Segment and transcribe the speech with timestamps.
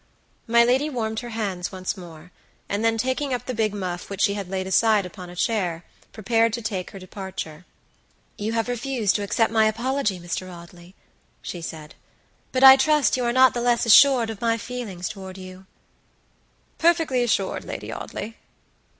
[0.47, 2.31] My lady warmed her hands once more,
[2.67, 5.85] and then taking up the big muff which she had laid aside upon a chair,
[6.11, 7.65] prepared to take her departure.
[8.35, 10.51] "You have refused to accept my apology, Mr.
[10.51, 10.95] Audley,"
[11.43, 11.93] she said;
[12.51, 15.67] "but I trust you are not the less assured of my feelings toward you."
[16.79, 18.37] "Perfectly assured, Lady Audley."